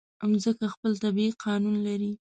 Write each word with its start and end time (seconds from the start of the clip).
مځکه 0.31 0.65
خپل 0.73 0.91
طبیعي 1.03 1.31
قانون 1.43 1.75
لري. 1.87 2.11